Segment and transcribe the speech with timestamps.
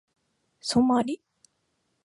[0.61, 1.21] ソマリ